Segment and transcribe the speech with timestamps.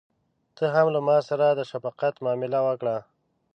[0.55, 2.97] ته هم له ماسره د شفقت معامله وکړه.